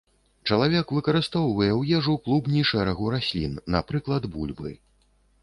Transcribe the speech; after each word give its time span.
Чалавек 0.51 0.93
выкарыстоўвае 0.97 1.67
ў 1.79 1.99
ежу 1.99 2.15
клубні 2.29 2.65
шэрагу 2.71 3.13
раслін, 3.17 3.53
напрыклад, 3.77 4.23
бульбы. 4.39 4.75